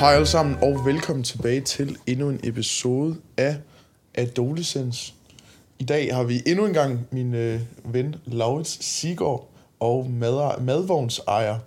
[0.00, 3.56] Hej alle sammen, og velkommen tilbage til endnu en episode af
[4.14, 5.14] Adolescence.
[5.78, 11.58] I dag har vi endnu en gang min øh, ven Laurits Sigård og mad, madvognsejer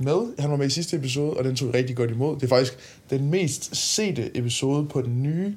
[0.00, 0.38] med.
[0.38, 2.34] Han var med i sidste episode, og den tog rigtig godt imod.
[2.34, 2.78] Det er faktisk
[3.10, 5.56] den mest sete episode på den nye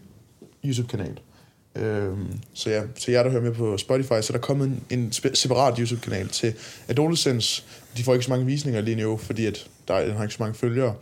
[0.65, 1.19] YouTube-kanal.
[1.75, 4.83] Øhm, så ja, til jer, der hører med på Spotify, så er der kommet en,
[4.89, 6.53] en spe- separat YouTube-kanal til
[6.87, 7.63] Adolescence.
[7.97, 10.43] De får ikke så mange visninger lige nu, fordi at der, den har ikke så
[10.43, 10.95] mange følgere.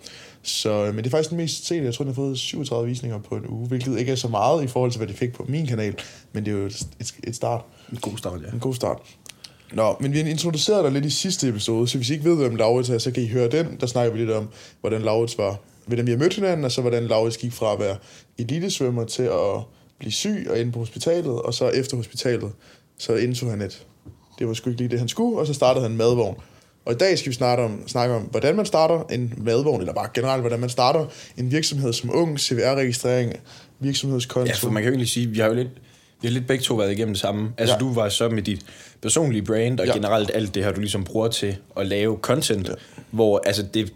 [0.44, 1.84] Så, men det er faktisk den mest set.
[1.84, 4.64] Jeg tror, den har fået 37 visninger på en uge, hvilket ikke er så meget
[4.64, 5.96] i forhold til, hvad de fik på min kanal.
[6.34, 7.62] Men det er jo et, et, et start.
[7.92, 8.52] En god start, ja.
[8.54, 8.98] En god start.
[9.74, 12.56] Nå, men vi introducerede dig lidt i sidste episode, så hvis I ikke ved, hvem
[12.56, 13.78] Laurits er, så kan I høre den.
[13.80, 16.82] Der snakker vi lidt om, hvordan Laurits var, hvordan vi har mødt hinanden, og så
[16.82, 17.98] hvordan Laurits gik fra at være
[18.38, 19.64] elitesvømmer til at
[20.00, 22.52] blive syg og inde på hospitalet, og så efter hospitalet,
[22.98, 23.86] så indså han, at
[24.40, 26.36] det var sgu ikke lige det, han skulle, og så startede han madvogn.
[26.86, 29.94] Og i dag skal vi snakke om, snakke om, hvordan man starter en madvogn, eller
[29.94, 31.06] bare generelt, hvordan man starter
[31.38, 33.34] en virksomhed som ung, CVR-registrering,
[33.80, 34.48] virksomhedskonto.
[34.48, 35.68] Ja, for man kan jo egentlig sige, vi har jo lidt,
[36.22, 37.54] vi har lidt begge to været igennem det samme.
[37.58, 37.86] Altså, Ja.
[37.86, 37.90] ja.
[37.90, 38.66] du var så med dit
[39.02, 39.92] personlige brand, og Ja.
[39.92, 39.98] ja.
[39.98, 42.74] generelt alt det her, du ligesom bruger til at lave content, ja.
[43.12, 43.88] hvor altså, det er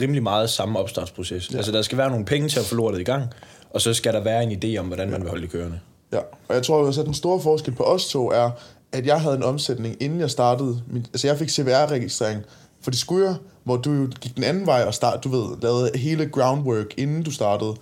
[0.00, 1.50] rimelig meget samme opstartsproces.
[1.52, 1.56] Ja.
[1.56, 3.24] Altså, der skal være nogle penge til at få lortet i gang,
[3.70, 5.80] og så skal der være en idé om, hvordan man vil holde det kørende.
[6.12, 8.50] Ja, og jeg tror også, at den store forskel på os to er,
[8.92, 10.82] at jeg havde en omsætning, inden jeg startede.
[10.86, 12.42] Min, altså jeg fik CVR-registrering
[12.82, 15.98] for de skyer, hvor du jo gik den anden vej og start, du ved, lavede
[15.98, 17.74] hele groundwork, inden du startede,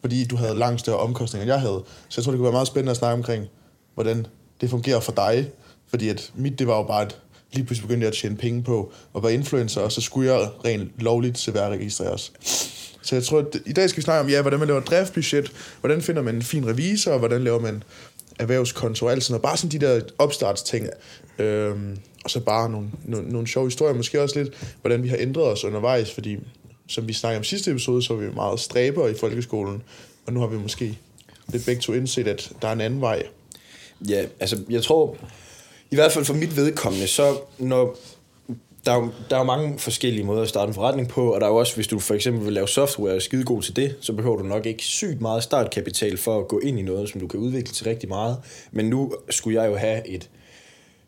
[0.00, 1.82] fordi du havde langt større omkostninger, end jeg havde.
[2.08, 3.46] Så jeg tror, det kunne være meget spændende at snakke omkring,
[3.94, 4.26] hvordan
[4.60, 5.50] det fungerer for dig.
[5.88, 7.16] Fordi at mit, det var jo bare, at
[7.52, 10.48] lige pludselig begyndte jeg at tjene penge på at være influencer, og så skulle jeg
[10.64, 12.32] rent lovligt CVR-registreres.
[13.02, 14.88] Så jeg tror, at i dag skal vi snakke om, ja, hvordan man laver et
[14.88, 17.82] driftbudget, hvordan finder man en fin revisor, og hvordan laver man
[18.38, 19.42] erhvervskonto og alt sådan noget.
[19.42, 20.88] Bare sådan de der opstartsting.
[21.38, 23.94] Øhm, og så bare nogle, nogle, nogle sjove historier.
[23.94, 26.38] Måske også lidt, hvordan vi har ændret os undervejs, fordi
[26.88, 29.82] som vi snakkede om sidste episode, så var vi meget stræber i folkeskolen,
[30.26, 30.98] og nu har vi måske
[31.48, 33.22] lidt begge to indset, at der er en anden vej.
[34.08, 35.16] Ja, altså, jeg tror,
[35.90, 37.96] i hvert fald for mit vedkommende, så når
[38.86, 41.40] der er, jo, der er jo mange forskellige måder at starte en forretning på, og
[41.40, 43.62] der er jo også, hvis du for eksempel vil lave software og er skide god
[43.62, 46.82] til det, så behøver du nok ikke sygt meget startkapital for at gå ind i
[46.82, 48.36] noget, som du kan udvikle til rigtig meget.
[48.72, 50.30] Men nu skulle jeg jo have et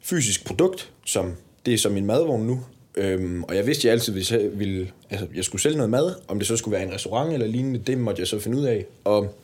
[0.00, 1.32] fysisk produkt, som
[1.66, 2.60] det er som min madvogn nu,
[2.96, 6.14] øhm, og jeg vidste, at jeg altid ville, ville, altså, jeg skulle sælge noget mad,
[6.28, 8.64] om det så skulle være en restaurant eller lignende, det måtte jeg så finde ud
[8.64, 8.86] af.
[9.04, 9.34] Og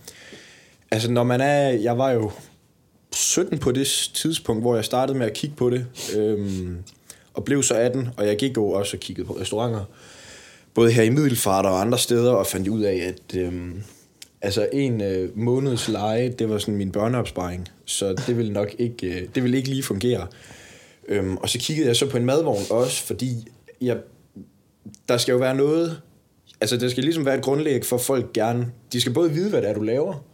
[0.91, 2.31] altså, når man er, jeg var jo
[3.13, 6.77] 17 på det tidspunkt, hvor jeg startede med at kigge på det, øhm,
[7.35, 9.85] og blev så 18, og jeg gik jo også og kiggede på restauranter,
[10.75, 13.83] både her i Middelfart og andre steder, og fandt ud af, at øhm,
[14.43, 19.07] altså en øh, måneds leje, det var sådan min børneopsparing, så det ville nok ikke,
[19.07, 20.27] øh, det ville ikke lige fungere.
[21.09, 23.49] Øhm, og så kiggede jeg så på en madvogn også, fordi
[23.81, 23.99] jeg,
[25.09, 26.01] der skal jo være noget,
[26.61, 29.63] altså der skal ligesom være et grundlæg for folk gerne, de skal både vide, hvad
[29.63, 30.25] det er, du laver,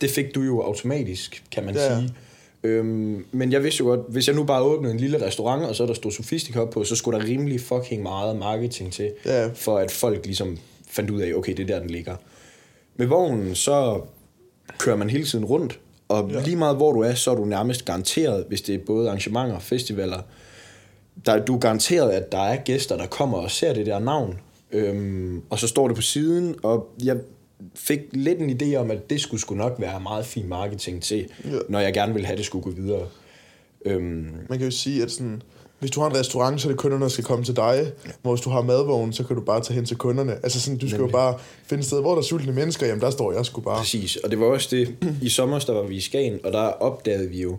[0.00, 1.98] det fik du jo automatisk, kan man ja.
[1.98, 2.14] sige.
[2.62, 5.74] Øhm, men jeg vidste jo godt, hvis jeg nu bare åbnede en lille restaurant, og
[5.74, 9.48] så der stod sofistika op på, så skulle der rimelig fucking meget marketing til, Ja.
[9.54, 10.58] for at folk ligesom
[10.90, 12.16] fandt ud af, okay, det er der, den ligger.
[12.96, 14.00] Med vognen, så
[14.78, 16.42] kører man hele tiden rundt, og ja.
[16.42, 19.54] lige meget hvor du er, så er du nærmest garanteret, hvis det er både arrangementer
[19.56, 20.18] og festivaler,
[21.26, 24.38] der, du er garanteret, at der er gæster, der kommer og ser det der navn,
[24.72, 27.16] øhm, og så står det på siden, og jeg
[27.74, 31.26] fik lidt en idé om, at det skulle sgu nok være meget fin marketing til,
[31.44, 31.50] Ja.
[31.68, 33.06] når jeg gerne vil have, det skulle gå videre.
[33.84, 35.42] Øhm, Man kan jo sige, at sådan,
[35.78, 37.92] hvis du har en restaurant, så er det kunderne, der skal komme til dig.
[38.22, 40.32] Hvor hvis du har madvogn, så kan du bare tage hen til kunderne.
[40.32, 41.12] Altså sådan, du skal jo Nemlig.
[41.12, 42.86] bare finde et sted, hvor der er sultne mennesker.
[42.86, 43.78] Jamen, der står jeg sgu bare.
[43.78, 46.58] Præcis, og det var også det, i sommer, der var vi i Skagen, og der
[46.60, 47.56] opdagede vi jo,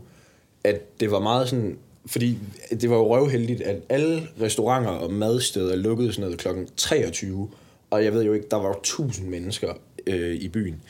[0.64, 2.38] at det var meget sådan, fordi
[2.82, 7.50] det var jo røvheldigt, at alle restauranter og madsteder lukkede sådan noget klokken 23,
[7.92, 9.74] og jeg ved jo ikke, der var jo tusind mennesker
[10.08, 10.82] øh, i byen,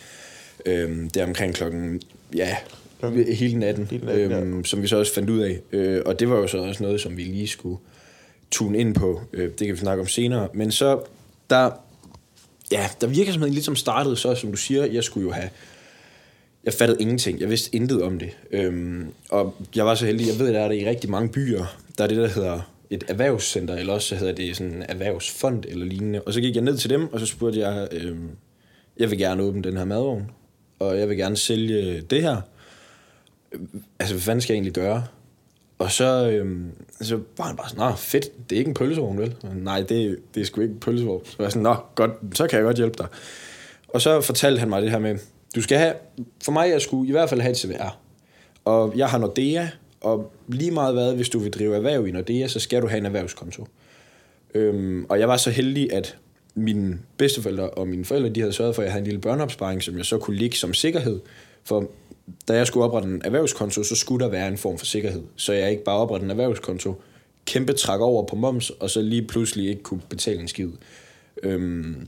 [0.66, 2.02] øh, der omkring klokken,
[2.36, 2.56] ja,
[3.34, 4.40] hele natten, Hele natten, ja.
[4.40, 6.84] øhm, som vi så også fandt ud af, øh, og det var jo så også
[6.84, 7.78] noget, som vi lige skulle
[8.52, 11.00] tune ind på, øh, det kan vi snakke om senere, men så,
[11.50, 11.72] der,
[12.72, 15.50] ja, der virker som lidt som startede så, som du siger, jeg skulle jo have
[16.64, 17.40] jeg fattede ingenting.
[17.40, 18.30] Jeg vidste intet om det.
[18.52, 21.30] Øhm, og jeg var så heldig, jeg ved, at der er det i rigtig mange
[21.30, 21.66] byer.
[21.98, 25.64] Der er det, der hedder et erhvervscenter, eller også så hedder det sådan en erhvervsfond
[25.68, 26.22] eller lignende.
[26.22, 28.30] Og så gik jeg ned til dem, og så spurgte jeg, øhm,
[29.00, 30.32] jeg vil gerne åbne den her madvogn,
[30.80, 32.42] og jeg vil gerne sælge det her.
[34.00, 35.04] Altså, hvad fanden skal jeg egentlig gøre?
[35.80, 36.72] Og så, øhm,
[37.02, 39.36] så var han bare sådan, nå fedt, det er ikke en pølsevogn, vel?
[39.56, 41.26] Nej, det, det er sgu ikke en pølsevogn.
[41.26, 43.08] Så var jeg sådan, nå godt, så kan jeg godt hjælpe dig.
[43.88, 45.18] Og så fortalte han mig det her med,
[45.56, 45.94] du skal have,
[46.44, 47.98] for mig, jeg skulle i hvert fald have et CVR.
[48.66, 49.68] Og jeg har Nordea,
[50.02, 52.98] og lige meget hvad, hvis du vil drive erhverv i Nordea, så skal du have
[52.98, 53.68] en erhvervskonto.
[54.54, 56.18] Øhm, og jeg var så heldig, at
[56.56, 59.84] mine bedsteforældre og mine forældre, de havde sørget for, at jeg havde en lille børneopsparing,
[59.84, 61.20] som jeg så kunne ligge som sikkerhed.
[61.64, 61.92] For
[62.48, 65.22] da jeg skulle oprette en erhvervskonto, så skulle der være en form for sikkerhed.
[65.36, 67.02] Så jeg ikke bare oprette en erhvervskonto,
[67.46, 70.70] kæmpe træk over på moms, og så lige pludselig ikke kunne betale en skid.
[71.44, 72.08] Øhm,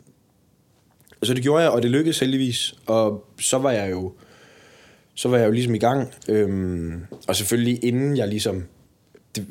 [1.23, 2.75] så det gjorde jeg, og det lykkedes heldigvis.
[2.85, 4.13] Og så var jeg jo,
[5.13, 6.13] så var jeg jo ligesom i gang.
[6.29, 8.63] Øhm, og selvfølgelig inden jeg ligesom,
[9.35, 9.47] det,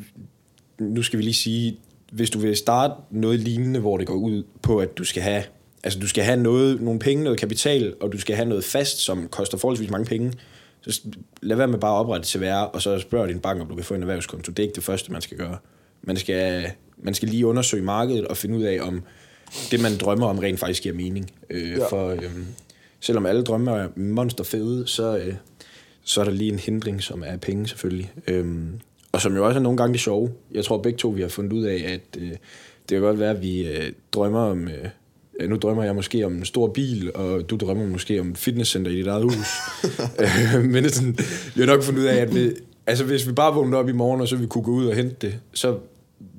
[0.78, 1.78] nu skal vi lige sige,
[2.12, 5.42] hvis du vil starte noget lignende, hvor det går ud på, at du skal have,
[5.84, 8.98] altså du skal have noget, nogle penge, noget kapital, og du skal have noget fast,
[8.98, 10.32] som koster forholdsvis mange penge,
[10.80, 11.00] så
[11.42, 13.84] lad være med bare at oprette CVR, og så spørg din bank, om du kan
[13.84, 14.50] få en erhvervskonto.
[14.50, 15.56] Det er ikke det første, man skal gøre.
[16.02, 16.70] Man skal,
[17.02, 19.02] man skal lige undersøge markedet og finde ud af, om
[19.70, 21.30] det, man drømmer om, rent faktisk giver mening.
[21.50, 21.86] Øh, ja.
[21.86, 22.30] For øh,
[23.00, 25.34] selvom alle drømmer er monsterfede, så, øh,
[26.04, 28.12] så er der lige en hindring, som er penge selvfølgelig.
[28.26, 28.46] Øh,
[29.12, 30.30] og som jo også er nogle gange det sjove.
[30.52, 32.38] Jeg tror begge to, vi har fundet ud af, at øh, det
[32.88, 34.68] kan godt være, at vi øh, drømmer om...
[34.68, 34.88] Øh,
[35.48, 38.90] nu drømmer jeg måske om en stor bil, og du drømmer måske om et fitnesscenter
[38.90, 39.34] i dit eget hus.
[40.20, 41.18] Øh, men det sådan,
[41.54, 42.50] vi har nok fundet ud af, at vi,
[42.86, 44.94] altså, hvis vi bare vågnede op i morgen, og så vi kunne gå ud og
[44.94, 45.78] hente det, så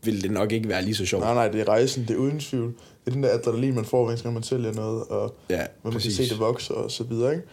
[0.04, 1.24] ville det nok ikke være lige så sjovt.
[1.24, 2.74] Nej, nej, det er rejsen, det er uden tvivl.
[3.06, 6.18] Det er den der adrenalin, man får, hver man sælger noget, og ja, man præcis.
[6.18, 7.34] kan se det vokse og så videre.
[7.34, 7.46] Ikke?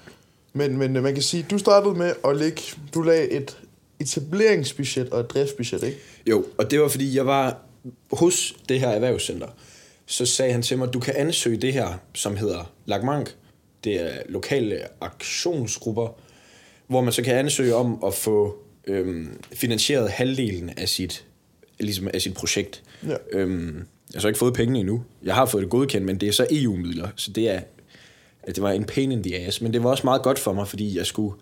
[0.52, 2.62] Men, men øh, man kan sige, du startede med at lægge,
[2.94, 3.58] du lagde et
[4.00, 5.98] etableringsbudget og et driftsbudget, ikke?
[6.26, 7.58] Jo, og det var fordi, jeg var
[8.12, 9.48] hos det her erhvervscenter.
[10.06, 13.34] Så sagde han til mig, du kan ansøge det her, som hedder Lagmank.
[13.84, 16.18] Det er lokale aktionsgrupper,
[16.86, 18.56] hvor man så kan ansøge om at få
[18.86, 21.24] øhm, finansieret halvdelen af sit,
[21.80, 22.82] ligesom af sit projekt.
[23.06, 23.14] Ja.
[23.32, 23.76] Øhm,
[24.12, 25.02] jeg har så ikke fået pengene endnu.
[25.22, 27.60] Jeg har fået det godkendt, men det er så EU-midler, så det er
[28.42, 30.52] at det var en pain in the ass, men det var også meget godt for
[30.52, 31.34] mig, fordi jeg skulle,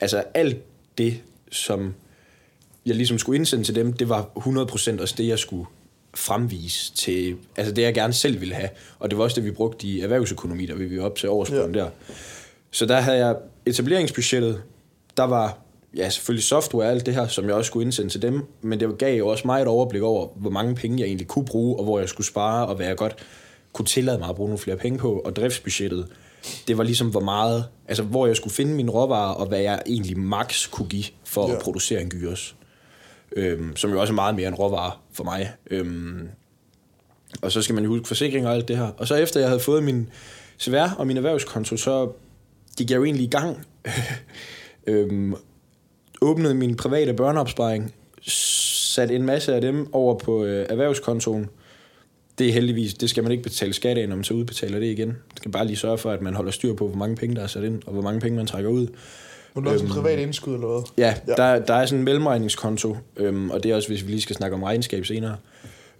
[0.00, 0.56] altså alt
[0.98, 1.20] det,
[1.50, 1.94] som
[2.86, 5.66] jeg ligesom skulle indsende til dem, det var 100% også det, jeg skulle
[6.14, 8.68] fremvise til, altså det, jeg gerne selv ville have.
[8.98, 11.74] Og det var også det, vi brugte i erhvervsøkonomi, der vi var op til årsprøven
[11.74, 11.80] ja.
[11.80, 11.88] der.
[12.70, 13.36] Så der havde jeg
[13.66, 14.62] etableringsbudgettet,
[15.16, 15.58] der var
[15.96, 18.80] ja, selvfølgelig software og alt det her, som jeg også skulle indsende til dem, men
[18.80, 21.78] det gav jo også mig et overblik over, hvor mange penge jeg egentlig kunne bruge,
[21.78, 23.16] og hvor jeg skulle spare, og hvad jeg godt
[23.72, 26.06] kunne tillade mig at bruge nogle flere penge på, og driftsbudgettet,
[26.68, 29.82] det var ligesom, hvor meget, altså hvor jeg skulle finde mine råvarer, og hvad jeg
[29.86, 31.54] egentlig max kunne give for ja.
[31.54, 32.56] at producere en gyros.
[33.36, 35.52] Øhm, som jo også er meget mere en råvare for mig.
[35.70, 36.28] Øhm,
[37.42, 38.88] og så skal man jo huske forsikring og alt det her.
[38.98, 40.08] Og så efter jeg havde fået min
[40.60, 42.12] CVR og min erhvervskonto, så
[42.78, 43.66] gik jeg jo egentlig i gang.
[44.86, 45.34] øhm,
[46.20, 51.48] åbnede min private børneopsparing, satte en masse af dem over på øh, erhvervskontoen,
[52.38, 54.86] det er heldigvis, det skal man ikke betale skat af, når man så udbetaler det
[54.86, 55.08] igen.
[55.08, 57.42] Man skal bare lige sørge for, at man holder styr på, hvor mange penge, der
[57.42, 58.86] er sat ind, og hvor mange penge, man trækker ud.
[59.56, 60.82] Må du også øhm, en privat indskud eller hvad?
[60.98, 61.32] Ja, ja.
[61.32, 64.36] Der, der er sådan en mellemregningskonto, øhm, og det er også, hvis vi lige skal
[64.36, 65.36] snakke om regnskab senere.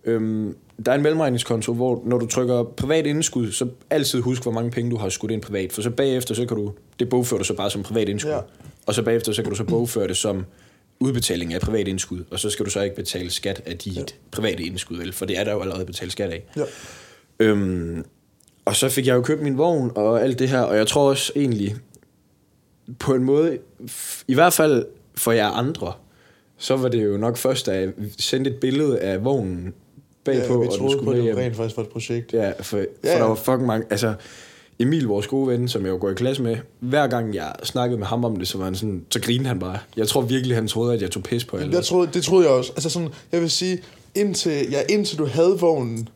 [0.04, 0.56] Øhm,
[0.86, 4.70] der er en mellemregningskonto, hvor når du trykker privat indskud, så altid husk, hvor mange
[4.70, 5.72] penge du har skudt ind privat.
[5.72, 8.30] For så bagefter, så kan du, det bogfører du så bare som privat indskud.
[8.30, 8.38] Ja.
[8.86, 10.44] Og så bagefter, så kan du så bogføre det som
[11.00, 14.02] udbetaling af privat indskud, og så skal du så ikke betale skat af dit ja.
[14.30, 15.12] private indskud, vel?
[15.12, 16.42] for det er der jo allerede betalt skat af.
[16.56, 16.62] Ja.
[17.38, 18.04] Øhm,
[18.64, 21.10] og så fik jeg jo købt min vogn og alt det her, og jeg tror
[21.10, 21.76] også egentlig,
[22.98, 23.58] på en måde,
[24.28, 25.92] i hvert fald for jer andre,
[26.58, 29.74] så var det jo nok først, at jeg sendte et billede af vognen
[30.24, 30.62] bagpå.
[30.62, 32.32] Ja, vi troede og på, det rent faktisk var et projekt.
[32.32, 33.18] Ja, for, for ja, ja.
[33.18, 34.14] der var fucking mange, altså,
[34.78, 37.98] Emil, vores gode ven, som jeg jo går i klasse med, hver gang jeg snakkede
[37.98, 39.78] med ham om det, så var han sådan, så grinede han bare.
[39.96, 41.74] Jeg tror virkelig, han troede, at jeg tog pis på alt.
[41.74, 42.72] Jeg troede, det troede jeg også.
[42.72, 43.82] Altså sådan, jeg vil sige,
[44.14, 46.08] indtil, ja, indtil du havde vognen,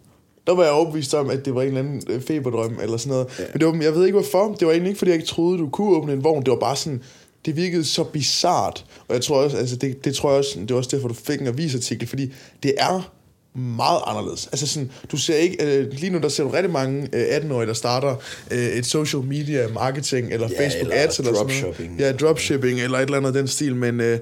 [0.50, 3.10] der var jeg overbevist om, at det var en eller anden øh, feberdrøm eller sådan
[3.10, 3.26] noget.
[3.38, 3.44] Ja.
[3.52, 4.56] Men det var, jeg ved ikke hvorfor.
[4.60, 6.42] Det var egentlig ikke, fordi jeg ikke troede, du kunne åbne en vogn.
[6.42, 7.02] Det var bare sådan,
[7.46, 8.84] det virkede så bizart.
[9.08, 11.14] Og jeg tror også, altså det, det tror jeg også, det var også derfor, du
[11.14, 13.12] fik en avisartikel, fordi det er
[13.54, 14.46] meget anderledes.
[14.46, 17.66] Altså sådan, du ser ikke, øh, lige nu der ser du rigtig mange øh, 18-årige,
[17.66, 18.16] der starter
[18.50, 21.90] øh, et social media marketing, eller ja, Facebook eller ads, eller sådan noget.
[21.98, 24.18] Ja, dropshipping, eller et eller andet den stil, men, øh,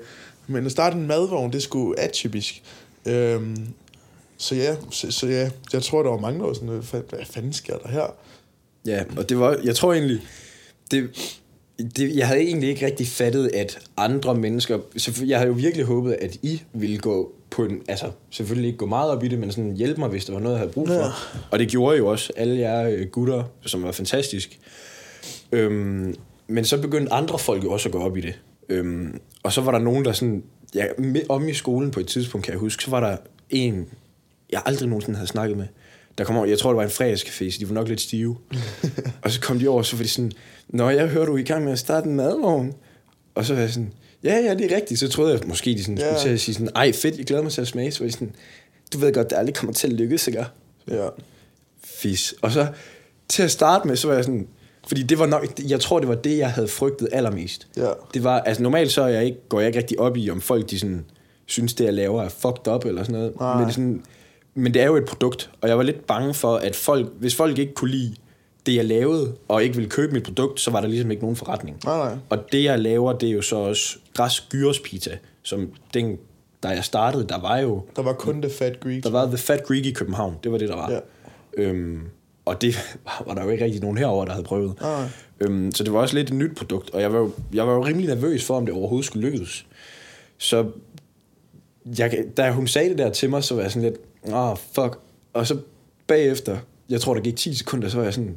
[0.46, 2.62] men at starte en madvogn, det skulle atypisk.
[3.06, 3.56] Øhm,
[4.38, 7.24] så ja, så, så ja, jeg tror, der var mange, der var sådan, hvad, hvad
[7.24, 8.14] fanden sker der her?
[8.86, 10.20] Ja, og det var, jeg tror egentlig,
[10.90, 11.10] det,
[11.96, 14.78] det, jeg havde egentlig ikke rigtig fattet, at andre mennesker...
[15.26, 17.82] Jeg havde jo virkelig håbet, at I ville gå på en...
[17.88, 20.40] Altså, selvfølgelig ikke gå meget op i det, men sådan hjælpe mig, hvis der var
[20.40, 20.94] noget, jeg havde brug for.
[20.94, 21.10] Ja.
[21.50, 24.58] Og det gjorde jo også alle jer øh, gutter, som var fantastisk.
[25.52, 26.14] Øhm,
[26.46, 28.38] men så begyndte andre folk jo også at gå op i det.
[28.68, 30.42] Øhm, og så var der nogen, der sådan...
[30.74, 30.84] Ja,
[31.28, 33.16] om i skolen på et tidspunkt, kan jeg huske, så var der
[33.50, 33.86] en,
[34.52, 35.66] jeg aldrig nogensinde havde snakket med,
[36.18, 38.36] der kom over, jeg tror, det var en fredagscafé, så de var nok lidt stive.
[39.22, 40.32] og så kom de over, så var de sådan,
[40.68, 42.72] Nå, jeg hører, du er i gang med at starte en madvogn.
[43.34, 43.92] Og så var jeg sådan,
[44.24, 45.00] ja, ja, det er rigtigt.
[45.00, 46.04] Så troede jeg måske, de sådan, ja.
[46.04, 47.92] skulle til at sige sådan, ej fedt, jeg glæder mig til at smage.
[47.92, 48.34] Så var de sådan,
[48.92, 50.44] du ved godt, det aldrig kommer til at lykkes, ikke?
[50.90, 51.08] Ja.
[51.84, 52.34] fis.
[52.42, 52.66] Og så
[53.28, 54.46] til at starte med, så var jeg sådan,
[54.88, 57.66] fordi det var nok, jeg tror, det var det, jeg havde frygtet allermest.
[57.76, 57.90] Ja.
[58.14, 60.40] Det var, altså normalt så er jeg ikke, går jeg ikke rigtig op i, om
[60.40, 61.04] folk de sådan,
[61.46, 63.40] synes, det jeg laver er fucked up eller sådan noget.
[63.40, 63.60] Nej.
[63.60, 64.02] Men, sådan,
[64.58, 67.34] men det er jo et produkt, og jeg var lidt bange for, at folk, hvis
[67.36, 68.14] folk ikke kunne lide
[68.66, 71.36] det, jeg lavede, og ikke ville købe mit produkt, så var der ligesom ikke nogen
[71.36, 71.76] forretning.
[71.84, 72.16] Nej, nej.
[72.28, 76.18] Og det, jeg laver, det er jo så også græsk gyros pizza, som den,
[76.62, 79.04] da jeg startede, der var jo, Der var kun The Fat Greek.
[79.04, 80.90] der var The Fat Greek i København, det var det, der var.
[80.90, 80.98] Ja.
[81.56, 82.00] Øhm,
[82.44, 82.74] og det
[83.26, 84.80] var der jo ikke rigtig nogen herover der havde prøvet.
[84.80, 85.04] Nej.
[85.40, 87.74] Øhm, så det var også lidt et nyt produkt, og jeg var, jo, jeg var
[87.74, 89.66] jo rimelig nervøs for, om det overhovedet skulle lykkes.
[90.38, 90.66] Så
[91.98, 94.56] jeg, da hun sagde det der til mig, så var jeg sådan lidt, ah, oh,
[94.72, 94.98] fuck.
[95.32, 95.56] Og så
[96.06, 96.58] bagefter,
[96.88, 98.36] jeg tror, der gik 10 sekunder, så var jeg sådan,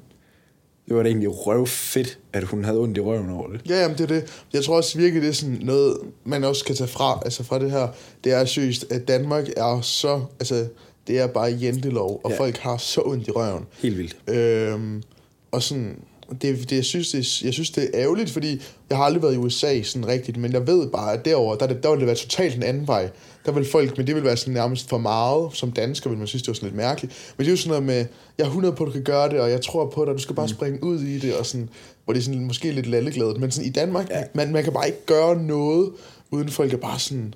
[0.87, 3.61] det var da egentlig røvfedt, at hun havde ondt i røven over det.
[3.69, 4.43] Ja, jamen det er det.
[4.53, 7.59] Jeg tror også virkelig, det er sådan noget, man også kan tage fra, altså fra
[7.59, 7.87] det her.
[8.23, 10.67] Det er seriøst, at Danmark er så, altså
[11.07, 12.37] det er bare jentelov, og Ja.
[12.39, 13.65] folk har så ondt i røven.
[13.81, 14.17] Helt vildt.
[14.27, 15.03] Øhm,
[15.51, 15.97] og sådan,
[16.41, 19.33] det, det, jeg, synes, det, jeg synes, det er ærgerligt, fordi jeg har aldrig været
[19.33, 22.15] i USA sådan rigtigt, men jeg ved bare, at derovre, der, der vil det være
[22.15, 23.09] totalt en anden vej.
[23.45, 25.49] Der vil folk, men det vil være sådan nærmest for meget.
[25.53, 27.33] Som dansker vil man synes, det var sådan lidt mærkeligt.
[27.37, 28.05] Men det er jo sådan noget med,
[28.37, 30.19] jeg er 100 på, at du kan gøre det, og jeg tror på dig, du
[30.19, 31.69] skal bare springe ud i det, og sådan,
[32.05, 33.39] hvor det er sådan måske lidt lalleglædet.
[33.39, 34.17] Men sådan i Danmark, Ja.
[34.19, 34.23] ja.
[34.33, 35.89] man, man kan bare ikke gøre noget,
[36.31, 37.33] uden folk er bare sådan,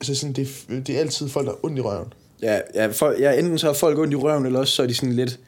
[0.00, 2.12] altså sådan, det, er- det er altid folk, der har ondt i røven.
[2.42, 4.86] Ja, ja, for, ja, enten så har folk ondt i røven, eller også så er
[4.86, 5.38] de sådan lidt,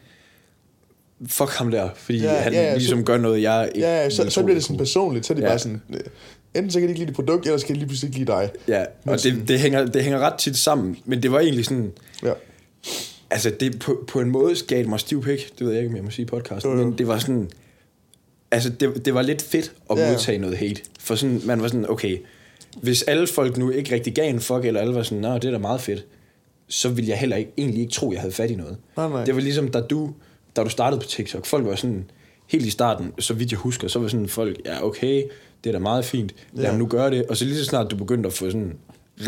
[1.27, 3.89] fuck ham der, fordi ja, Ja, han ja, ja, ligesom så- gør noget, jeg ikke
[3.89, 5.47] Ja, så, ville så tro, bliver det sådan personligt, så er det Ja.
[5.47, 5.53] ja.
[5.53, 6.01] bare sådan, øh,
[6.55, 8.19] enten så kan de ikke lide dit produkt, eller så kan de lige pludselig ikke
[8.19, 8.51] lide dig.
[8.69, 11.41] Ja, Men og sådan- det, det, hænger, det hænger ret tit sammen, men det var
[11.41, 11.93] egentlig sådan,
[12.23, 12.33] Ja.
[13.31, 15.91] altså det på, på en måde gav det mig stiv pik, det ved jeg ikke,
[15.91, 16.85] om jeg må sige i podcasten, Jo, jo.
[16.85, 17.51] men det var sådan,
[18.51, 20.11] altså det, det var lidt fedt at Ja.
[20.11, 22.19] modtage noget hate, for sådan, man var sådan, okay,
[22.83, 25.45] hvis alle folk nu ikke rigtig gav en fuck, eller alle var sådan, nå, det
[25.45, 26.07] er da meget fedt,
[26.69, 28.77] så ville jeg heller ikke, egentlig ikke tro, jeg havde fat i noget.
[28.97, 29.25] Nej, nej.
[29.25, 30.11] Det var ligesom, da du,
[30.57, 32.11] da du startede på TikTok, folk var sådan,
[32.47, 35.23] helt i starten, så vidt jeg husker, så var sådan folk, ja okay,
[35.65, 36.71] det er da meget fint, lad Ja.
[36.73, 36.77] ja.
[36.79, 38.73] nu gøre det, og så lige så snart du begyndte at få sådan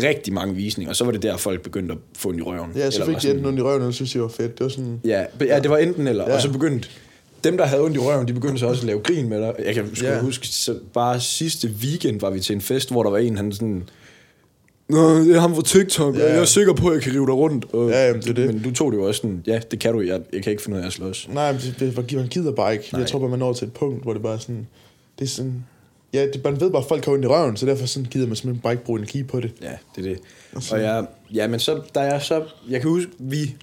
[0.03, 2.71] rigtig mange visninger, så var det der, folk begyndte at få en i røven.
[2.75, 4.57] Ja, så fik de enten ondt i røven, eller synes, det var fedt.
[4.57, 4.99] Det var sådan...
[5.05, 6.35] Ja, ja, det var enten eller, ja.
[6.35, 6.87] Og så begyndte
[7.43, 9.53] dem, der havde ondt i røven, de begyndte så også at lave grin med dig.
[9.65, 10.19] Jeg kan Ja.
[10.21, 13.51] huske, så bare sidste weekend var vi til en fest, hvor der var en, han
[13.51, 13.83] sådan,
[14.89, 16.17] Nå, det er ham fra TikTok.
[16.17, 16.31] Ja.
[16.33, 17.65] jeg er sikker på, at jeg kan rive dig rundt.
[17.73, 18.53] Og, Ja, jamen, det er det.
[18.53, 20.63] Men du tog det jo også sådan, ja, det kan du, jeg, jeg kan ikke
[20.63, 21.29] finde ud af at slås.
[21.33, 22.89] Nej, men det, det, man gider bare ikke.
[22.91, 22.99] Nej.
[23.01, 24.67] Jeg tror bare, man når til et punkt, hvor det bare er sådan...
[25.19, 25.65] Det er sådan...
[26.13, 28.27] Ja, det, man ved bare, at folk har ondt i røven, så derfor sådan gider
[28.27, 29.51] man simpelthen bare ikke bruge energi på det.
[29.61, 30.19] Ja, det er det.
[30.71, 33.55] Og jeg, ja, men så, der er så, jeg kan huske, vi,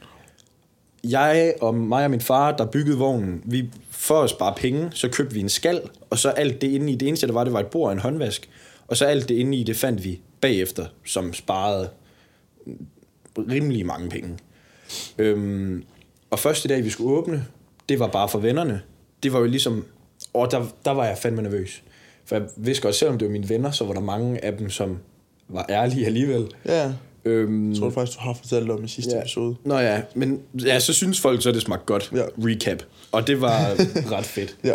[1.04, 5.08] jeg og mig og min far, der byggede vognen, vi, for at spare penge, så
[5.08, 5.80] købte vi en skal,
[6.10, 7.92] og så alt det inde i, det eneste der var, det var et bord og
[7.92, 8.48] en håndvask,
[8.86, 11.88] og så alt det inde i, det fandt vi bagefter, som sparede
[13.38, 14.38] rimelig mange penge.
[15.18, 15.84] Øhm,
[16.30, 17.46] og første dag, vi skulle åbne,
[17.88, 18.82] det var bare for vennerne.
[19.22, 19.84] Det var jo ligesom,
[20.32, 21.82] og der, der var jeg fandme nervøs.
[22.24, 24.70] For jeg vidste godt, selvom det var mine venner, så var der mange af dem,
[24.70, 24.98] som
[25.48, 26.46] var ærlige alligevel.
[26.66, 26.92] Ja.
[27.24, 29.20] Øhm, Jeg tror du faktisk, du har fortalt om i sidste ja.
[29.20, 29.56] episode.
[29.64, 32.12] Nå ja, men ja, så synes folk så, det smagte godt.
[32.14, 32.22] Ja.
[32.38, 32.82] Recap.
[33.12, 33.60] Og det var
[34.16, 34.56] ret fedt.
[34.64, 34.74] Ja.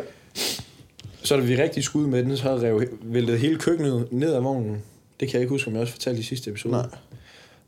[1.23, 4.81] Så da vi rigtig skud med den, så rev, væltede hele køkkenet ned af vognen.
[5.19, 6.73] Det kan jeg ikke huske, om jeg også fortalte i sidste episode.
[6.73, 6.85] Nej.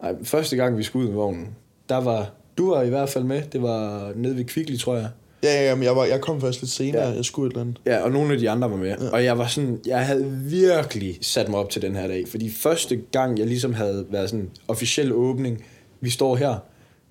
[0.02, 1.48] Nej, første gang vi skulle ud med vognen,
[1.90, 5.08] der var, du var i hvert fald med, det var nede ved Kvickly, tror jeg.
[5.44, 7.08] Ja, ja, men jeg, var, jeg kom først lidt senere.
[7.08, 7.16] Ja.
[7.16, 7.82] Jeg skulle et eller andet.
[7.86, 8.88] Ja, og nogle af de andre var med.
[8.88, 9.10] Ja.
[9.10, 12.28] Og jeg var sådan, jeg havde virkelig sat mig op til den her dag.
[12.28, 15.66] Fordi første gang, jeg ligesom havde været sådan officiel åbning,
[16.02, 16.56] vi står her,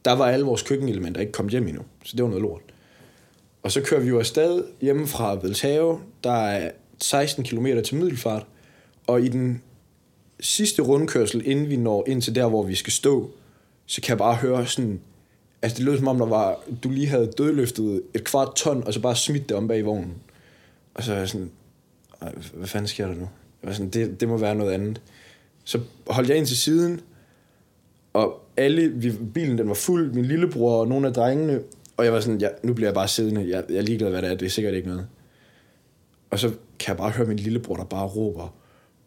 [0.04, 1.83] der var alle vores køkkenelementer ikke kommet hjem endnu.
[2.04, 2.61] Så det var noget lort.
[3.62, 5.99] Og så kører vi jo afsted hjemme fra Veltave.
[6.25, 8.47] Der er 16 km til Middelfart.
[9.06, 9.62] Og i den
[10.40, 13.30] sidste rundkørsel, inden vi når ind til der, hvor vi skal stå,
[13.87, 15.00] så kan jeg bare høre sådan...
[15.62, 18.94] Altså, det lød som om, der var, du lige havde dødløftet et kvart ton, og
[18.94, 20.14] så bare smidt det om bag i vognen.
[20.94, 21.50] Og så er jeg sådan,
[22.54, 23.28] hvad fanden sker der nu?
[23.62, 25.00] Jeg var sådan, det, det må være noget andet.
[25.64, 27.00] Så holdt jeg ind til siden,
[28.12, 31.60] og alle, vi, bilen den var fuld, min lillebror og nogle af drengene,
[31.96, 34.22] og jeg var sådan, ja, nu bliver jeg bare siddende, jeg, jeg er ligeglad, hvad
[34.22, 35.06] det er, det er sikkert ikke noget.
[36.30, 36.48] Og så
[36.78, 38.54] kan jeg bare høre min lillebror, der bare råber,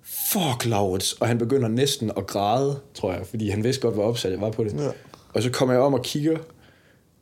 [0.04, 4.04] fuck Laurits, og han begynder næsten at græde, tror jeg, fordi han vidste godt, hvor
[4.04, 4.74] opsat jeg var på det.
[4.74, 4.90] Ja.
[5.34, 6.38] Og så kommer jeg om og kigger,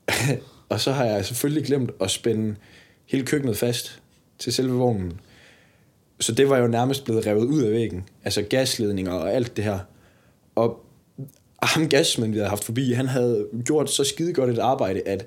[0.70, 2.56] og så har jeg selvfølgelig glemt at spænde
[3.06, 4.02] hele køkkenet fast
[4.40, 5.20] til selve vognen.
[6.20, 8.10] Så det var jo nærmest blevet revet ud af væggen.
[8.24, 9.80] Altså gasledninger og alt det her.
[10.56, 10.86] Og
[11.64, 15.26] ham gasmanden, vi havde haft forbi, han havde gjort så skide godt et arbejde, at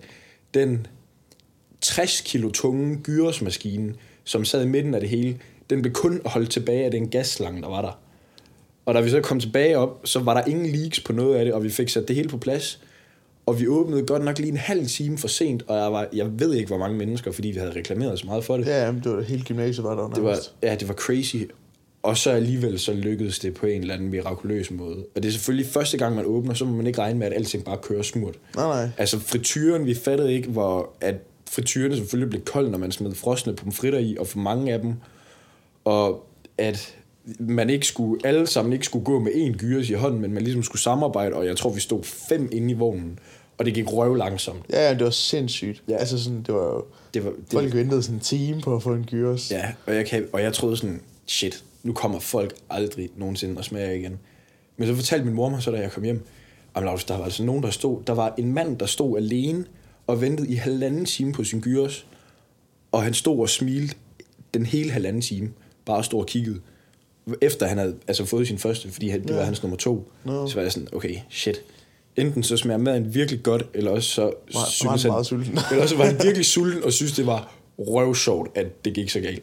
[0.55, 0.87] den
[1.81, 3.95] 60 kilo tunge gyresmaskine,
[4.25, 5.39] som sad i midten af det hele,
[5.71, 7.99] den blev kun holdt tilbage af den gasslange, der var der.
[8.91, 11.45] Og da vi så kom tilbage op, så var der ingen leaks på noget af
[11.45, 12.81] det, og vi fik sat det hele på plads.
[13.47, 16.41] Og vi åbnede godt nok lige en halv time for sent, og jeg, var, jeg
[16.41, 18.67] ved ikke, hvor mange mennesker, fordi vi havde reklameret så meget for det.
[18.67, 21.37] Ja, jamen, det var hele gymnasiet var der Det var, ja, det var crazy.
[22.03, 24.97] Og så alligevel så lykkedes det på en eller anden mirakuløs måde.
[25.17, 27.33] Og det er selvfølgelig første gang, man åbner, så må man ikke regne med, at
[27.33, 28.35] alting bare kører smurt.
[28.57, 28.91] Nej, nej.
[28.99, 31.15] Altså frityren, vi fattede ikke, hvor at
[31.51, 34.95] frityrene selvfølgelig blev kold, når man smed frosne pomfritter i, og for mange af dem.
[35.85, 36.27] Og
[36.59, 36.97] at
[37.39, 40.43] man ikke skulle, alle sammen ikke skulle gå med én gyros i hånden, men man
[40.43, 43.19] ligesom skulle samarbejde, og jeg tror, vi stod fem inde i vognen,
[43.59, 44.63] og det gik røv langsomt.
[44.71, 45.83] Ja, ja, det var sindssygt.
[45.89, 45.97] Ja.
[45.97, 46.85] Altså sådan, det var jo...
[47.15, 49.51] Det var, det, Folk ventede sådan en time på at få en gyros.
[49.51, 53.65] Ja, og jeg, kan, og jeg troede sådan, shit, nu kommer folk aldrig nogensinde og
[53.65, 54.19] smager igen.
[54.77, 56.27] Men så fortalte min mor mig så, da jeg kom hjem,
[56.75, 59.65] at der var altså nogen, der stod, der var en mand, der stod alene
[60.07, 62.07] og ventede i halvanden time på sin gyros,
[62.93, 63.95] og han stod og smilte
[64.55, 65.51] den hele halvanden time,
[65.85, 66.61] bare stod og kiggede.
[67.41, 69.35] Efter han havde altså fået sin første, fordi han, det Ja.
[69.37, 70.47] var hans nummer to, Nå.
[70.49, 71.61] så var jeg sådan, okay, shit.
[72.17, 75.59] Enten så smager maden virkelig godt, eller også så Var- var han meget sulten.
[75.71, 79.21] eller også var han virkelig sulten og synes, det var røvsjovt, at det gik så
[79.21, 79.43] galt.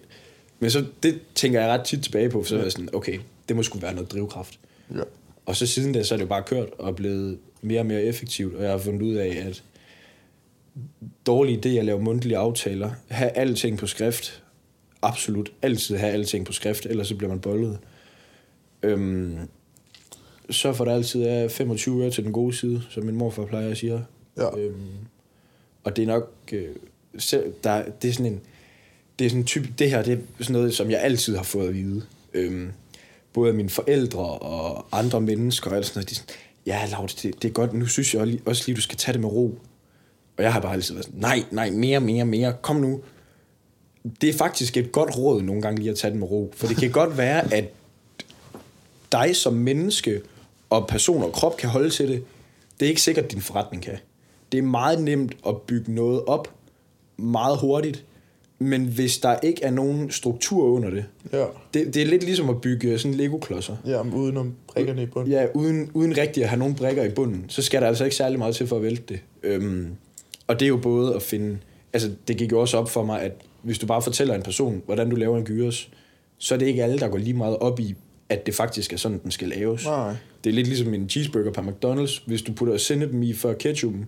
[0.59, 3.19] Men så det tænker jeg ret tit tilbage på, for så er jeg sådan, okay,
[3.47, 4.59] det må sgu være noget drivkraft.
[4.95, 5.01] Ja.
[5.45, 8.03] Og så siden da, så er det jo bare kørt og blevet mere og mere
[8.03, 9.63] effektivt, og jeg har fundet ud af, at
[11.25, 14.43] dårlig idé at lave mundtlige aftaler, have alting på skrift,
[15.01, 17.77] absolut altid have alting på skrift, ellers så bliver man bollet.
[18.83, 19.37] Øhm,
[20.49, 23.69] så for der altid er 25 øre til den gode side, som min morfar plejer
[23.69, 24.05] at sige.
[24.37, 24.57] Ja.
[24.57, 24.81] Øhm,
[25.83, 26.75] og det er nok, øh,
[27.17, 28.41] selv, der, det er sådan en,
[29.19, 31.67] det er sådan type, det her, det er sådan noget, som jeg altid har fået
[31.67, 32.03] at vide.
[32.33, 32.71] Øhm,
[33.33, 36.35] både af mine forældre og andre mennesker, og alt sådan noget, de sådan,
[36.65, 38.97] ja, Laura, det, det er godt, nu synes jeg også lige- også lige, du skal
[38.97, 39.59] tage det med ro.
[40.37, 43.01] Og jeg har bare altid været sådan, nej, nej, mere, mere, mere, kom nu.
[44.21, 46.53] Det er faktisk et godt råd nogle gange lige at tage det med ro.
[46.55, 47.65] For det kan godt være, at
[49.11, 50.21] dig som menneske
[50.69, 52.23] og person og krop kan holde til det.
[52.79, 53.97] Det er ikke sikkert, at din forretning kan.
[54.51, 56.53] Det er meget nemt at bygge noget op
[57.17, 58.05] meget hurtigt,
[58.59, 61.45] men hvis der ikke er nogen struktur under det, Ja.
[61.73, 63.75] det, det er lidt ligesom at bygge sådan Lego-klodser.
[63.85, 65.31] Ja, men udenom prikkerne i bunden.
[65.31, 68.15] Ja, uden, uden rigtig at have nogle brikker i bunden, så skal der altså ikke
[68.15, 69.19] særlig meget til for at vælte det.
[69.43, 69.87] Øhm,
[70.47, 71.57] og det er jo både at finde...
[71.93, 73.31] Altså, det gik jo også op for mig, at
[73.67, 75.89] hvis du bare fortæller en person, hvordan du laver en gyros,
[76.37, 77.95] så er det ikke alle, der går lige meget op i,
[78.29, 79.85] at det faktisk er sådan, den skal laves.
[79.85, 80.15] Nej.
[80.43, 82.23] Det er lidt ligesom en cheeseburger på McDonald's.
[82.27, 84.05] Hvis du putter sennep i før ketchupen,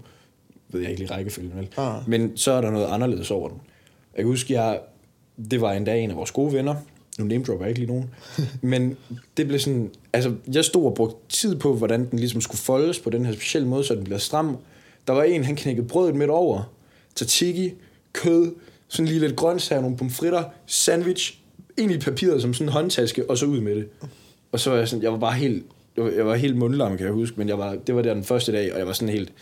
[0.70, 1.68] ved jeg ikke lige rækkefølgen, vel?
[1.78, 2.00] Nej.
[2.08, 3.58] Men så er der noget anderledes over den.
[4.16, 4.80] Jeg kan huske, jeg,
[5.52, 6.76] det var en dag en af vores gode venner,
[7.20, 8.10] nu name dropper jeg ikke lige nogen,
[8.72, 8.98] men
[9.38, 13.00] det blev sådan, altså jeg stod og brugte tid på, hvordan den ligesom skulle foldes
[13.00, 14.58] på den her specielle måde, så den bliver stram.
[15.08, 16.74] Der var en, han knækkede brødet midt over,
[17.16, 17.74] tzatziki,
[18.14, 18.52] kød,
[18.90, 21.40] sådan lige lidt grøntsager, nogle pomfritter, sandwich,
[21.78, 23.88] ind i papiret som sådan en håndtaske, og så ud med det.
[24.52, 25.66] Og så var jeg sådan, jeg var bare helt,
[25.98, 28.52] jeg var, helt mundlam, kan jeg huske, men jeg var, det var der den første
[28.52, 29.34] dag, og jeg var sådan helt,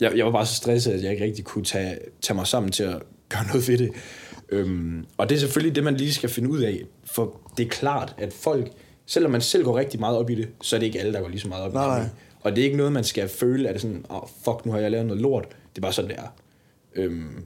[0.00, 2.72] jeg, jeg var bare så stresset, at jeg ikke rigtig kunne tage, tage mig sammen
[2.72, 3.90] til at gøre noget ved det.
[4.48, 7.70] Øhm, og det er selvfølgelig det, man lige skal finde ud af, for det er
[7.70, 8.72] klart, at folk,
[9.06, 11.20] selvom man selv går rigtig meget op i det, så er det ikke alle, der
[11.20, 11.98] går lige så meget op Nej, i nej.
[11.98, 12.10] det.
[12.40, 14.78] Og det er ikke noget, man skal føle, at det sådan, oh, fuck, nu har
[14.78, 15.48] jeg lavet noget lort.
[15.48, 16.34] Det er bare sådan, det er.
[16.94, 17.44] Øhm,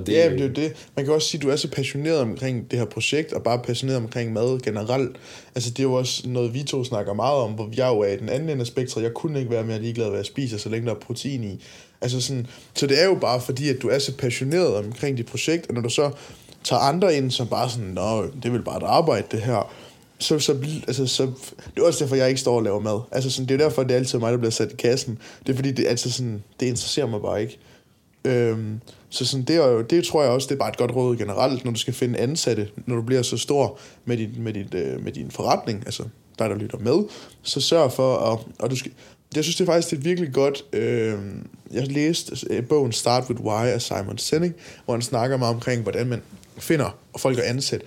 [0.00, 0.88] og det, ja, det er jo det.
[0.96, 3.58] Man kan også sige, at du er så passioneret omkring det her projekt, og bare
[3.58, 5.16] passioneret omkring mad generelt.
[5.54, 8.12] Altså, det er jo også noget, vi to snakker meget om, hvor jeg jo er
[8.12, 9.02] i den anden ende af spektret.
[9.02, 11.64] Jeg kunne ikke være mere ligeglad, hvad jeg spiser, så længe der er protein i.
[12.00, 15.26] Altså sådan, så det er jo bare fordi, at du er så passioneret omkring dit
[15.26, 16.10] projekt, og når du så
[16.64, 19.72] tager andre ind, som bare sådan, nå, det vel bare et arbejde, det her.
[20.18, 20.56] Så, så,
[20.86, 21.22] altså, så,
[21.74, 23.00] det er også derfor, jeg ikke står og laver mad.
[23.12, 25.18] Altså sådan, det er derfor, det er altid mig, der bliver sat i kassen.
[25.46, 27.58] Det er fordi, det, altså sådan, det interesserer mig bare ikke.
[28.24, 28.80] Øhm,
[29.16, 31.16] så sådan, det, er jo, det tror jeg også, det er bare et godt råd
[31.16, 34.74] generelt, når du skal finde ansatte, når du bliver så stor med din, med dit,
[34.74, 36.02] øh, med din forretning, altså
[36.38, 37.04] dig, der lytter med,
[37.42, 38.92] så sørg for at, og du skal,
[39.34, 41.18] jeg synes det er faktisk det er virkelig godt, øh,
[41.72, 44.52] jeg læste øh, bogen Start With Why af Simon Sinek,
[44.84, 46.22] hvor han snakker meget omkring, hvordan man
[46.58, 47.86] finder folk at ansætte.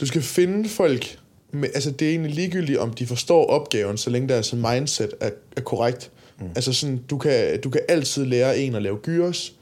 [0.00, 1.18] Du skal finde folk,
[1.52, 5.30] med, altså det er egentlig ligegyldigt, om de forstår opgaven, så længe deres mindset er,
[5.56, 6.10] er korrekt.
[6.40, 6.46] Mm.
[6.54, 9.52] Altså sådan, du kan, du kan altid lære en at lave gyros,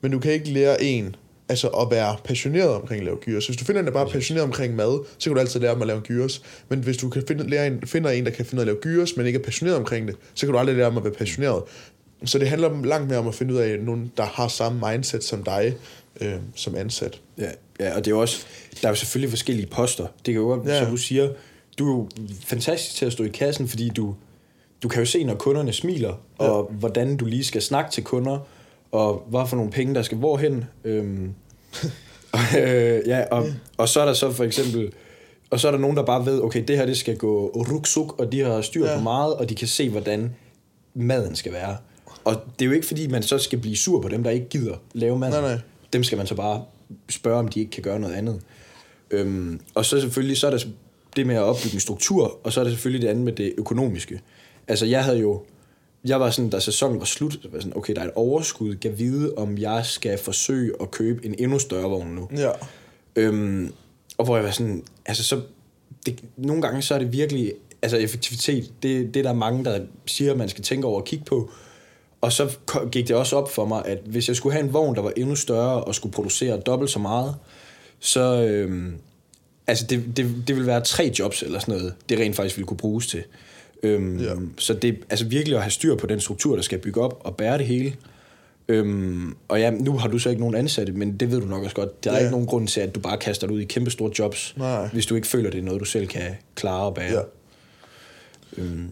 [0.00, 1.16] men du kan ikke lære en
[1.50, 3.46] altså at være passioneret omkring at lave gyros.
[3.46, 5.74] Hvis du finder en, der bare er passioneret omkring mad, så kan du altid lære
[5.74, 6.42] dem at lave gyros.
[6.68, 8.74] Men hvis du kan finde, lære en, finder en, der kan finde ud af at
[8.82, 11.04] lave gyros, men ikke er passioneret omkring det, så kan du aldrig lære dem at
[11.04, 11.62] være passioneret.
[12.24, 15.24] Så det handler langt mere om at finde ud af nogen, der har samme mindset
[15.24, 15.76] som dig,
[16.20, 17.20] øh, som ansat.
[17.38, 18.46] Ja, ja, og det er jo også,
[18.82, 20.06] der er jo selvfølgelig forskellige poster.
[20.26, 20.82] Det kan jo godt, ja.
[20.82, 21.28] som du siger,
[21.78, 22.08] du er jo
[22.46, 24.14] fantastisk til at stå i kassen, fordi du,
[24.82, 26.44] du kan jo se, når kunderne smiler, ja.
[26.44, 28.38] og hvordan du lige skal snakke til kunder,
[28.92, 30.64] og hvad for nogle penge, der skal hvorhen.
[30.84, 31.34] Øhm,
[32.32, 34.92] og, øh, ja, og, og så er der så for eksempel,
[35.50, 38.18] og så er der nogen, der bare ved, okay, det her det skal gå ruksuk,
[38.20, 38.96] og de har styr Ja.
[38.96, 40.34] på meget, og de kan se, hvordan
[40.94, 41.76] maden skal være.
[42.24, 44.48] Og det er jo ikke fordi, man så skal blive sur på dem, der ikke
[44.48, 45.30] gider lave mad.
[45.30, 45.58] Nej, nej.
[45.92, 46.62] Dem skal man så bare
[47.08, 48.40] spørge, om de ikke kan gøre noget andet.
[49.10, 50.64] Øhm, og så selvfølgelig, så er der
[51.16, 53.54] det med at opbygge en struktur, og så er der selvfølgelig det andet med det
[53.58, 54.20] økonomiske.
[54.68, 55.42] Altså jeg havde jo,
[56.04, 58.14] jeg var sådan, da sæsonen var slut, så var jeg sådan, okay, der er et
[58.14, 62.28] overskud, kan vide, om jeg skal forsøge at købe en endnu større vogn nu.
[62.36, 62.50] Ja.
[63.16, 63.72] Øhm,
[64.18, 65.40] og hvor jeg var sådan, altså så,
[66.06, 69.80] det, nogle gange så er det virkelig, altså effektivitet, det, det er der mange, der
[70.06, 71.50] siger, at man skal tænke over og kigge på.
[72.20, 72.56] Og så
[72.92, 75.12] gik det også op for mig, at hvis jeg skulle have en vogn, der var
[75.16, 77.36] endnu større og skulle producere dobbelt så meget,
[78.00, 78.94] så øhm,
[79.66, 82.66] altså det, det, det ville være tre jobs eller sådan noget, det rent faktisk ville
[82.66, 83.24] kunne bruges til.
[83.82, 84.34] Øhm, Ja.
[84.58, 87.36] Så det altså virkelig at have styr på den struktur, der skal bygge op og
[87.36, 87.94] bære det hele.
[88.68, 91.62] Øhm, og ja, nu har du så ikke nogen ansatte, men det ved du nok
[91.64, 92.04] også godt.
[92.04, 92.20] Der er Ja.
[92.20, 94.86] ikke nogen grund til, at du bare kaster dig ud i kæmpe store jobs, Nej.
[94.92, 96.22] hvis du ikke føler, det er noget, du selv kan
[96.54, 97.12] klare og bære.
[97.12, 97.20] Ja.
[98.58, 98.88] Øhm,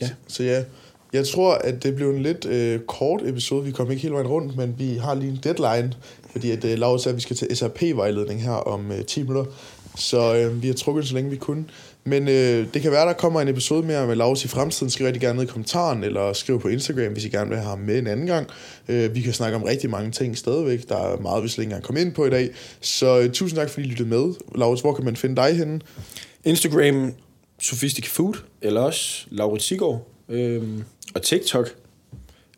[0.00, 0.10] ja.
[0.28, 0.64] Så ja,
[1.12, 3.64] jeg tror, at det blev en lidt øh, kort episode.
[3.64, 5.92] Vi kom ikke hele vejen rundt, men vi har lige en deadline,
[6.32, 9.52] fordi at øh, Laura sagde, at vi skal til SRP-vejledning her om øh, 10 minutter.
[9.96, 11.64] Så øh, vi har trukket så længe vi kunne.
[12.06, 14.90] Men øh, det kan være, der kommer en episode mere med Laus i fremtiden.
[14.90, 17.68] Skriv rigtig gerne ned i kommentaren, eller skriv på Instagram, hvis I gerne vil have
[17.68, 18.48] ham med en anden gang.
[18.88, 20.88] Øh, vi kan snakke om rigtig mange ting stadigvæk.
[20.88, 22.50] Der er meget, vi slet ikke engang kom ind på i dag.
[22.80, 24.34] Så øh, tusind tak, fordi I lyttede med.
[24.54, 25.80] Laus, hvor kan man finde dig henne?
[26.44, 27.12] Instagram,
[27.60, 30.08] Sophistic Food, eller også Laurits Sigård.
[30.28, 31.74] Øhm, og TikTok,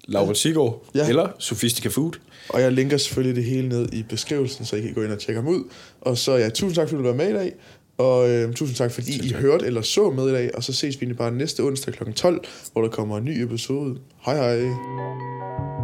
[0.08, 1.08] Laurits Sigård, ja.
[1.08, 2.12] eller Sophistica Food.
[2.48, 5.18] Og jeg linker selvfølgelig det hele ned i beskrivelsen, så I kan gå ind og
[5.18, 5.64] tjekke ham ud.
[6.00, 7.52] Og så ja, tusind tak, fordi du var med i dag.
[7.98, 9.40] Og øh, tusind tak, fordi Selv I tak.
[9.40, 10.50] hørte eller så med i dag.
[10.54, 12.12] Og så ses vi bare næste onsdag kl.
[12.12, 13.98] 12, hvor der kommer en ny episode.
[14.24, 15.77] Hej hej.